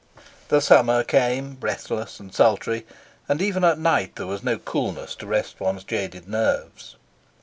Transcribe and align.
The 0.47 0.61
summer 0.61 1.03
came, 1.03 1.53
breathless 1.53 2.19
and 2.19 2.33
sultry, 2.33 2.87
and 3.29 3.39
even 3.39 3.63
at 3.63 3.77
night 3.77 4.15
there 4.15 4.25
was 4.25 4.41
no 4.43 4.57
coolness 4.57 5.13
to 5.17 5.27
rest 5.27 5.59
one's 5.59 5.83
jaded 5.83 6.27
nerves. 6.27 6.95